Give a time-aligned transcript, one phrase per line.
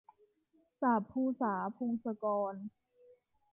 [0.79, 2.53] สาปภูษา- พงศกร